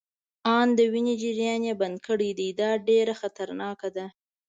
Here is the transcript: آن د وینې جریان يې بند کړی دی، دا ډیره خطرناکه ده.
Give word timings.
آن 0.57 0.67
د 0.77 0.79
وینې 0.91 1.15
جریان 1.21 1.61
يې 1.67 1.73
بند 1.81 1.97
کړی 2.07 2.31
دی، 2.39 2.47
دا 2.59 2.69
ډیره 2.87 3.13
خطرناکه 3.21 3.89
ده. 3.95 4.05